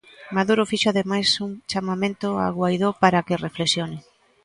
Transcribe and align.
Maduro 0.37 0.63
fixo 0.71 0.87
ademais 0.89 1.29
un 1.45 1.51
chamamento 1.71 2.27
a 2.45 2.47
Guaidó 2.57 2.89
para 3.03 3.25
que 3.27 3.41
reflexione. 3.45 3.97